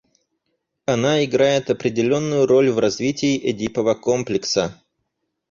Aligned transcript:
Она 0.87 1.23
играет 1.23 1.69
определенную 1.69 2.47
роль 2.47 2.71
в 2.71 2.79
развитии 2.79 3.37
Эдипова 3.47 3.93
комплекса. 3.93 4.81